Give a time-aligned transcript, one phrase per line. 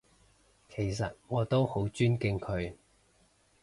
[0.67, 2.73] 其實我都好尊敬佢